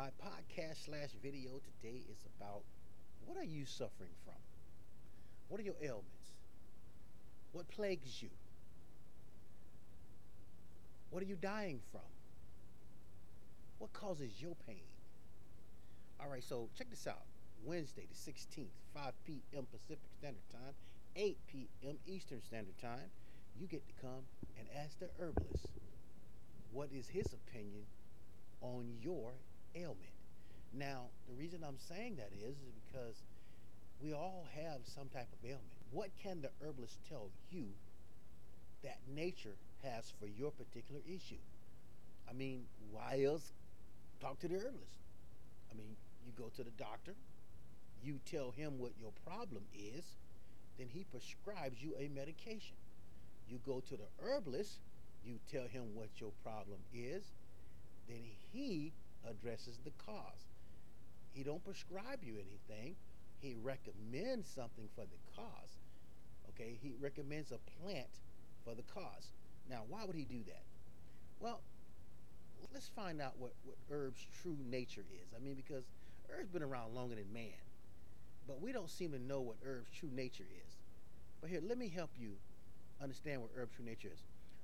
[0.00, 2.62] My podcast slash video today is about
[3.26, 4.40] what are you suffering from?
[5.48, 6.32] What are your ailments?
[7.52, 8.30] What plagues you?
[11.10, 12.08] What are you dying from?
[13.78, 14.88] What causes your pain?
[16.18, 17.26] All right, so check this out.
[17.62, 19.66] Wednesday, the 16th, 5 p.m.
[19.70, 20.72] Pacific Standard Time,
[21.14, 21.98] 8 p.m.
[22.06, 23.10] Eastern Standard Time,
[23.60, 24.24] you get to come
[24.58, 25.68] and ask the herbalist
[26.72, 27.84] what is his opinion
[28.62, 29.32] on your
[29.74, 30.14] ailment.
[30.72, 33.16] Now, the reason I'm saying that is, is because
[34.02, 35.72] we all have some type of ailment.
[35.90, 37.66] What can the herbalist tell you
[38.82, 41.42] that nature has for your particular issue?
[42.28, 43.52] I mean, why else
[44.20, 45.00] talk to the herbalist?
[45.70, 47.14] I mean, you go to the doctor,
[48.02, 50.04] you tell him what your problem is,
[50.78, 52.76] then he prescribes you a medication.
[53.48, 54.78] You go to the herbalist,
[55.24, 57.24] you tell him what your problem is,
[58.08, 58.92] then he
[59.28, 60.46] addresses the cause.
[61.32, 62.96] He don't prescribe you anything.
[63.40, 65.78] He recommends something for the cause.
[66.50, 68.08] Okay, he recommends a plant
[68.64, 69.32] for the cause.
[69.68, 70.62] Now, why would he do that?
[71.38, 71.60] Well,
[72.72, 75.32] let's find out what, what herb's true nature is.
[75.34, 75.84] I mean, because
[76.28, 77.60] herb's been around longer than man,
[78.46, 80.74] but we don't seem to know what herb's true nature is.
[81.40, 82.32] But here, let me help you
[83.02, 84.20] understand what herb's true nature is.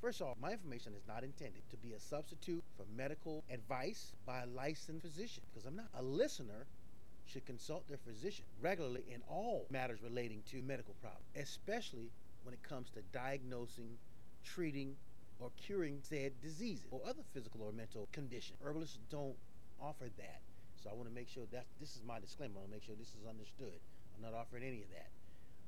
[0.00, 4.12] First of all, my information is not intended to be a substitute for medical advice
[4.24, 5.88] by a licensed physician because I'm not.
[5.94, 6.66] A listener
[7.26, 12.10] should consult their physician regularly in all matters relating to medical problems, especially
[12.44, 13.98] when it comes to diagnosing,
[14.42, 14.96] treating,
[15.38, 18.58] or curing said diseases or other physical or mental conditions.
[18.64, 19.36] Herbalists don't
[19.80, 20.40] offer that.
[20.82, 22.54] So I want to make sure that this is my disclaimer.
[22.56, 23.78] I want to make sure this is understood.
[24.16, 25.08] I'm not offering any of that.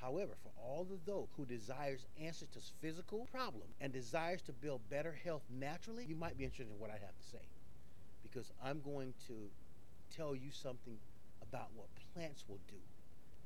[0.00, 4.88] However, for all of those who desires answers to physical problem and desires to build
[4.90, 7.44] better health naturally, you might be interested in what I have to say.
[8.22, 9.50] Because I'm going to
[10.14, 10.98] tell you something
[11.42, 12.76] about what plants will do.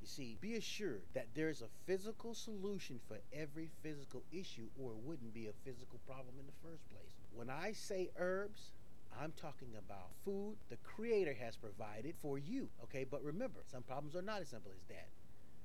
[0.00, 4.98] You see, be assured that there's a physical solution for every physical issue, or it
[5.04, 7.12] wouldn't be a physical problem in the first place.
[7.34, 8.72] When I say herbs,
[9.20, 12.68] I'm talking about food the Creator has provided for you.
[12.84, 15.08] Okay, but remember, some problems are not as simple as that.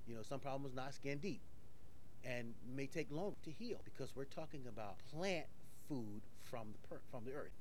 [0.08, 1.42] You know, some problems not skin deep
[2.24, 5.46] and may take long to heal because we're talking about plant
[5.88, 7.54] food from the per- from the earth.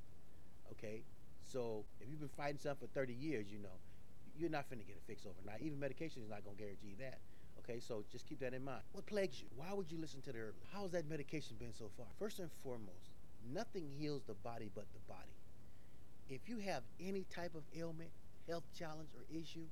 [0.73, 1.03] Okay?
[1.47, 3.77] So, if you've been fighting something for 30 years, you know,
[4.37, 5.61] you're not finna get a fix overnight.
[5.63, 7.19] Even medication is not gonna guarantee that.
[7.61, 8.83] Okay, so just keep that in mind.
[8.93, 9.49] What plagues you?
[9.57, 10.67] Why would you listen to the herbalist?
[10.73, 12.07] How's that medication been so far?
[12.19, 13.11] First and foremost,
[13.53, 15.33] nothing heals the body but the body.
[16.29, 18.11] If you have any type of ailment,
[18.49, 19.67] health challenge, or issue,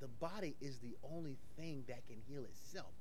[0.00, 2.92] the body is the only thing that can heal itself.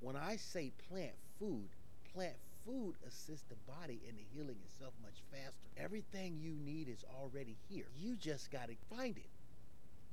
[0.00, 1.68] When I say plant food,
[2.14, 5.68] plant food assists the body in the healing itself much faster.
[5.76, 7.86] Everything you need is already here.
[7.96, 9.30] You just got to find it,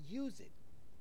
[0.07, 0.51] use it,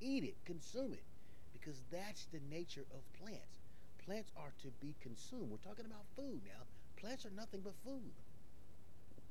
[0.00, 1.04] eat it, consume it,
[1.52, 3.62] because that's the nature of plants.
[4.04, 5.50] Plants are to be consumed.
[5.50, 6.62] We're talking about food now.
[6.96, 8.12] Plants are nothing but food.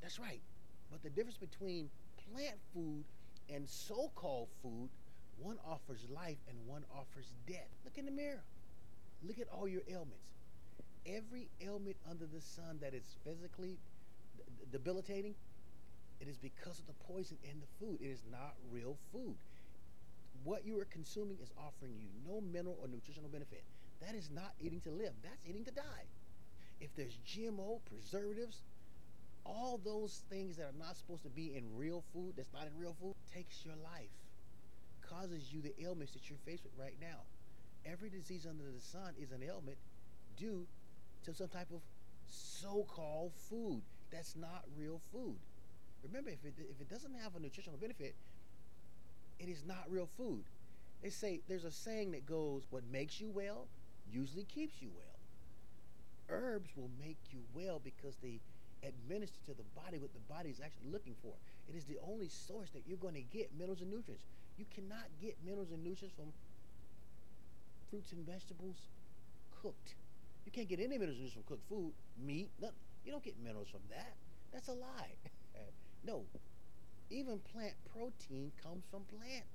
[0.01, 0.41] That's right.
[0.91, 1.89] But the difference between
[2.31, 3.05] plant food
[3.53, 4.89] and so called food,
[5.37, 7.69] one offers life and one offers death.
[7.83, 8.43] Look in the mirror.
[9.23, 10.23] Look at all your ailments.
[11.05, 13.77] Every ailment under the sun that is physically
[14.71, 15.35] debilitating,
[16.19, 17.99] it is because of the poison in the food.
[18.01, 19.35] It is not real food.
[20.43, 23.63] What you are consuming is offering you no mineral or nutritional benefit.
[24.01, 26.05] That is not eating to live, that's eating to die.
[26.81, 28.61] If there's GMO, preservatives,
[29.45, 32.79] all those things that are not supposed to be in real food, that's not in
[32.79, 34.09] real food, takes your life,
[35.07, 37.21] causes you the ailments that you're faced with right now.
[37.85, 39.77] Every disease under the sun is an ailment
[40.35, 40.65] due
[41.25, 41.81] to some type of
[42.27, 45.37] so-called food that's not real food.
[46.03, 48.15] Remember, if it if it doesn't have a nutritional benefit,
[49.39, 50.43] it is not real food.
[51.01, 53.67] They say there's a saying that goes, "What makes you well
[54.11, 55.19] usually keeps you well."
[56.29, 58.39] Herbs will make you well because they
[58.87, 61.33] administer to the body what the body is actually looking for.
[61.69, 64.25] It is the only source that you're going to get minerals and nutrients.
[64.57, 66.31] You cannot get minerals and nutrients from
[67.89, 68.77] fruits and vegetables
[69.61, 69.95] cooked.
[70.45, 72.77] You can't get any minerals and nutrients from cooked food, meat, nothing.
[73.05, 74.13] You don't get minerals from that.
[74.53, 75.13] That's a lie.
[76.05, 76.23] no.
[77.09, 79.45] Even plant protein comes from plant.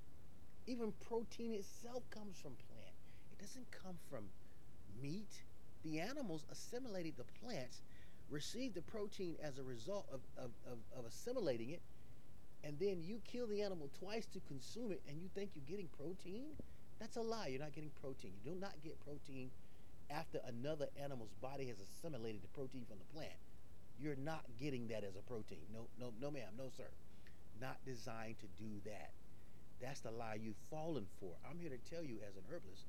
[0.67, 2.95] Even protein itself comes from plant.
[3.33, 4.25] It doesn't come from
[5.01, 5.43] meat.
[5.83, 7.81] The animals assimilated the plants
[8.31, 11.81] receive the protein as a result of, of, of, of assimilating it,
[12.63, 15.89] and then you kill the animal twice to consume it, and you think you're getting
[15.97, 16.45] protein?
[16.99, 17.47] That's a lie.
[17.47, 18.31] You're not getting protein.
[18.43, 19.51] You do not get protein
[20.09, 23.33] after another animal's body has assimilated the protein from the plant.
[23.99, 25.59] You're not getting that as a protein.
[25.73, 26.87] No, no, no, ma'am, no, sir.
[27.61, 29.11] not designed to do that.
[29.81, 31.33] That's the lie you've fallen for.
[31.49, 32.85] I'm here to tell you as an herbalist,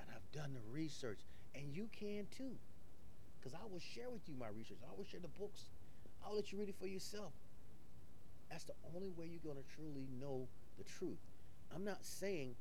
[0.00, 1.20] and I've done the research,
[1.54, 2.56] and you can too.
[3.44, 4.80] Because I will share with you my research.
[4.88, 5.68] I will share the books.
[6.24, 7.32] I'll let you read it for yourself.
[8.48, 10.48] That's the only way you're going to truly know
[10.78, 11.20] the truth.
[11.74, 12.56] I'm not saying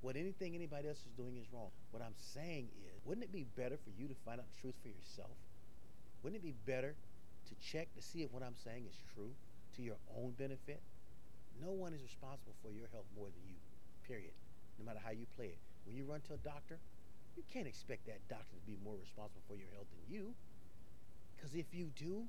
[0.00, 1.70] what anything anybody else is doing is wrong.
[1.92, 4.74] What I'm saying is, wouldn't it be better for you to find out the truth
[4.82, 5.38] for yourself?
[6.22, 6.96] Wouldn't it be better
[7.46, 9.30] to check to see if what I'm saying is true
[9.76, 10.82] to your own benefit?
[11.62, 13.54] No one is responsible for your health more than you,
[14.02, 14.34] period.
[14.80, 15.58] No matter how you play it.
[15.86, 16.78] When you run to a doctor,
[17.36, 20.34] you can't expect that doctor to be more responsible for your health than you.
[21.36, 22.24] Because if you do,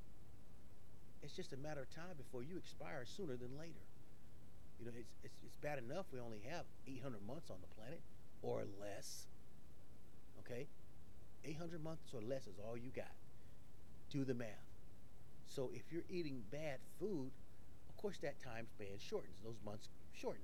[1.22, 3.84] it's just a matter of time before you expire sooner than later.
[4.80, 8.02] You know, it's, it's, it's bad enough we only have 800 months on the planet
[8.42, 9.28] or less.
[10.40, 10.68] Okay?
[11.46, 13.16] 800 months or less is all you got.
[14.10, 14.68] Do the math.
[15.48, 17.32] So if you're eating bad food,
[17.90, 19.38] of course that time span shortens.
[19.44, 20.44] Those months shorten.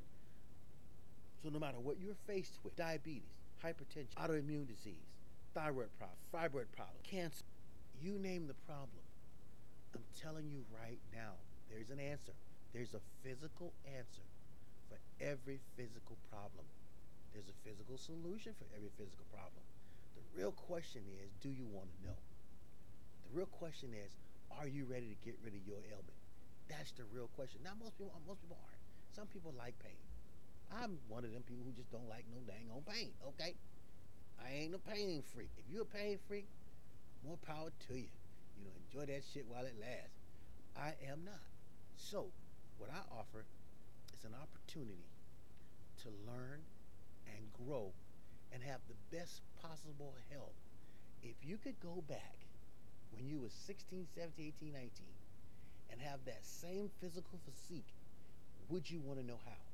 [1.42, 5.08] So no matter what you're faced with, diabetes, hypertension, autoimmune disease,
[5.54, 7.44] thyroid problem, fibroid problem, cancer,
[8.02, 9.04] you name the problem.
[9.96, 11.36] I'm telling you right now,
[11.70, 12.34] there's an answer.
[12.74, 14.26] There's a physical answer
[14.88, 16.66] for every physical problem.
[17.34, 19.62] There's a physical solution for every physical problem.
[20.16, 22.20] The real question is, do you want to know?
[23.30, 24.14] The real question is,
[24.54, 26.18] are you ready to get rid of your ailment?
[26.70, 27.62] That's the real question.
[27.64, 28.84] Now most people most people aren't.
[29.14, 29.98] Some people like pain.
[30.72, 33.56] I'm one of them people who just don't like no dang on pain, okay?
[34.38, 35.50] I ain't a pain freak.
[35.58, 36.48] If you're a pain freak,
[37.26, 38.14] more power to you.
[38.58, 40.20] You know, enjoy that shit while it lasts.
[40.78, 41.44] I am not.
[41.98, 42.28] So,
[42.78, 43.46] what I offer
[44.14, 45.10] is an opportunity
[46.04, 46.62] to learn
[47.28, 47.92] and grow
[48.54, 50.56] and have the best possible health.
[51.22, 52.38] If you could go back
[53.12, 54.90] when you was 16, 17, 18, 19
[55.92, 57.92] and have that same physical physique,
[58.70, 59.69] would you want to know how?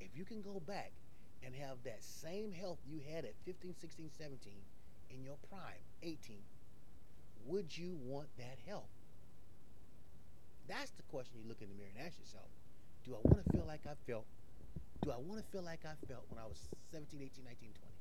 [0.00, 0.92] If you can go back
[1.44, 4.52] and have that same health you had at 15, 16, 17
[5.10, 6.38] in your prime, 18,
[7.46, 8.90] would you want that health?
[10.68, 12.46] That's the question you look in the mirror and ask yourself.
[13.04, 14.26] Do I want to feel like I felt?
[15.00, 16.60] Do I want to feel like I felt when I was
[16.92, 17.98] 17, 18, 19, 20?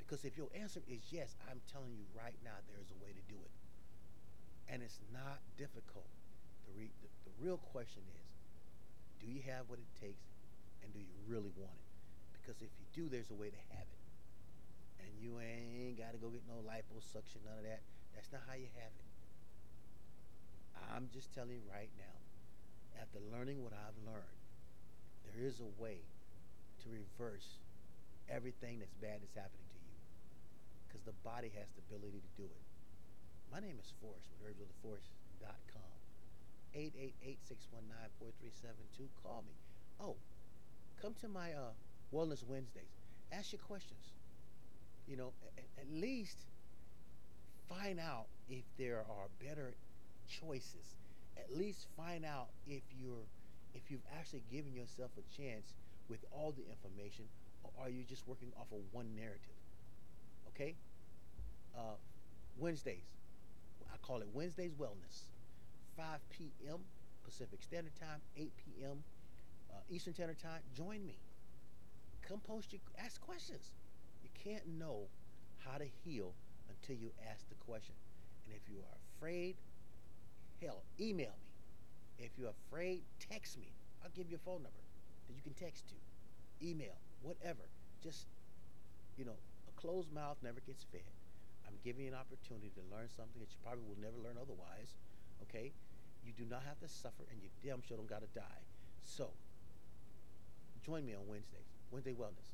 [0.00, 3.24] Because if your answer is yes, I'm telling you right now there's a way to
[3.28, 3.52] do it.
[4.72, 6.08] And it's not difficult.
[6.64, 8.28] The, re- the, the real question is,
[9.20, 10.24] do you have what it takes
[10.84, 11.88] and do you really want it?
[12.36, 14.04] Because if you do, there's a way to have it.
[15.00, 17.80] And you ain't got to go get no liposuction, none of that.
[18.12, 19.08] That's not how you have it.
[20.92, 22.20] I'm just telling you right now,
[23.00, 24.36] after learning what I've learned,
[25.26, 26.04] there is a way
[26.84, 27.56] to reverse
[28.28, 29.96] everything that's bad that's happening to you.
[30.86, 32.62] Because the body has the ability to do it.
[33.50, 35.96] My name is Forrest with herbsoftheforest.com.
[36.76, 39.08] 888-619-4372.
[39.22, 39.63] Call me.
[41.04, 41.68] Come to my uh,
[42.14, 42.88] Wellness Wednesdays.
[43.30, 44.00] Ask your questions.
[45.06, 46.38] You know, at, at least
[47.68, 49.74] find out if there are better
[50.26, 50.96] choices.
[51.36, 53.26] At least find out if you're
[53.74, 55.74] if you've actually given yourself a chance
[56.08, 57.26] with all the information,
[57.64, 59.60] or are you just working off of one narrative?
[60.54, 60.74] Okay.
[61.76, 61.96] Uh,
[62.56, 63.04] Wednesdays,
[63.92, 65.24] I call it Wednesdays Wellness.
[65.98, 66.78] 5 p.m.
[67.26, 69.04] Pacific Standard Time, 8 p.m.
[69.74, 70.60] Uh, Eastern Standard Time.
[70.76, 71.18] Join me.
[72.28, 73.72] Come post your ask questions.
[74.22, 75.08] You can't know
[75.66, 76.32] how to heal
[76.70, 77.94] until you ask the question.
[78.46, 79.56] And if you are afraid
[80.64, 82.24] Hell, email me.
[82.24, 83.68] If you're afraid, text me.
[84.02, 84.84] I'll give you a phone number
[85.28, 85.94] that you can text to.
[86.64, 87.68] Email, whatever.
[88.02, 88.26] Just,
[89.18, 89.36] you know,
[89.68, 91.12] a closed mouth never gets fed.
[91.66, 94.96] I'm giving you an opportunity to learn something that you probably will never learn otherwise.
[95.48, 95.72] Okay?
[96.24, 98.64] You do not have to suffer, and you damn sure don't got to die.
[99.04, 99.28] So,
[100.84, 101.72] join me on Wednesdays.
[101.90, 102.52] Wednesday Wellness.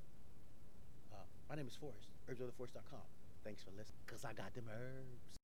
[1.12, 1.16] Uh,
[1.48, 3.00] my name is Forrest, herbsoftheforest.com.
[3.42, 5.39] Thanks for listening, because I got them herbs.